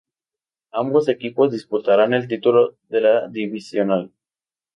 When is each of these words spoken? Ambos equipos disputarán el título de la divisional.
Ambos 0.71 1.09
equipos 1.09 1.51
disputarán 1.51 2.15
el 2.15 2.27
título 2.27 2.75
de 2.89 3.01
la 3.01 3.27
divisional. 3.27 4.11